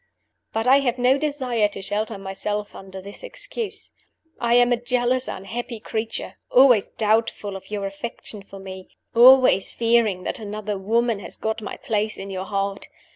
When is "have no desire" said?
0.79-1.67